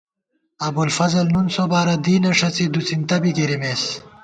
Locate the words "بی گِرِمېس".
3.21-3.83